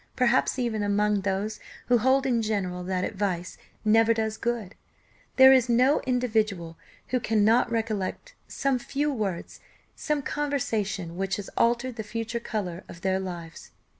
[0.15, 4.73] Perhaps even among those who hold in general that advice never does good,
[5.35, 6.75] there is no individual
[7.09, 9.59] who cannot recollect some few words
[9.95, 13.69] some conversation which has altered the future colour of their lives.